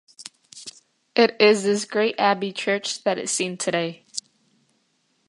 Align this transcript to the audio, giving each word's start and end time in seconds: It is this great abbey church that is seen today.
It 1.13 1.39
is 1.39 1.61
this 1.61 1.85
great 1.85 2.15
abbey 2.17 2.51
church 2.53 3.03
that 3.03 3.19
is 3.19 3.29
seen 3.29 3.55
today. 3.55 4.03